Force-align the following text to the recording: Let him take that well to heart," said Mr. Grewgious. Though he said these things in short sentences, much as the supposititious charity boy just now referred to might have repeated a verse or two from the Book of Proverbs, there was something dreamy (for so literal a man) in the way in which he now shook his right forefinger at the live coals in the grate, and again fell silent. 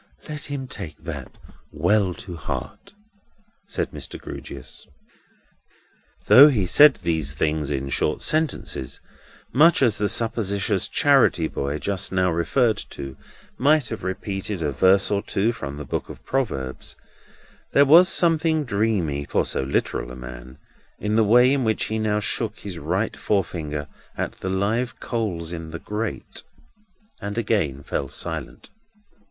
Let 0.27 0.45
him 0.45 0.65
take 0.67 0.97
that 1.03 1.37
well 1.71 2.15
to 2.15 2.35
heart," 2.35 2.95
said 3.67 3.91
Mr. 3.91 4.19
Grewgious. 4.19 4.87
Though 6.25 6.47
he 6.47 6.65
said 6.65 6.95
these 6.95 7.35
things 7.35 7.69
in 7.69 7.87
short 7.89 8.23
sentences, 8.23 8.99
much 9.53 9.83
as 9.83 9.99
the 9.99 10.09
supposititious 10.09 10.87
charity 10.87 11.47
boy 11.47 11.77
just 11.77 12.11
now 12.11 12.31
referred 12.31 12.77
to 12.89 13.15
might 13.59 13.89
have 13.89 14.03
repeated 14.03 14.63
a 14.63 14.71
verse 14.71 15.11
or 15.11 15.21
two 15.21 15.51
from 15.51 15.77
the 15.77 15.85
Book 15.85 16.09
of 16.09 16.25
Proverbs, 16.25 16.95
there 17.73 17.85
was 17.85 18.09
something 18.09 18.63
dreamy 18.65 19.25
(for 19.25 19.45
so 19.45 19.61
literal 19.61 20.09
a 20.11 20.15
man) 20.15 20.57
in 20.97 21.15
the 21.15 21.23
way 21.23 21.53
in 21.53 21.63
which 21.63 21.83
he 21.93 21.99
now 21.99 22.19
shook 22.19 22.57
his 22.61 22.79
right 22.79 23.15
forefinger 23.15 23.87
at 24.17 24.31
the 24.31 24.49
live 24.49 24.99
coals 24.99 25.51
in 25.51 25.69
the 25.69 25.77
grate, 25.77 26.41
and 27.21 27.37
again 27.37 27.83
fell 27.83 28.07
silent. 28.09 28.71